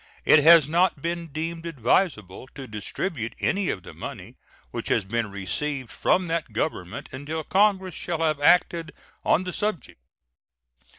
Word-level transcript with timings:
It 0.25 0.39
has 0.41 0.67
not 0.67 0.99
been 1.03 1.27
deemed 1.27 1.67
advisable 1.67 2.47
to 2.55 2.67
distribute 2.67 3.35
any 3.39 3.69
of 3.69 3.83
the 3.83 3.93
money 3.93 4.35
which 4.71 4.87
has 4.89 5.05
been 5.05 5.29
received 5.29 5.91
from 5.91 6.25
that 6.25 6.53
Government 6.53 7.07
until 7.11 7.43
Congress 7.43 7.93
shall 7.93 8.21
have 8.23 8.41
acted 8.41 8.93
on 9.23 9.43
the 9.43 9.53
subject. 9.53 10.01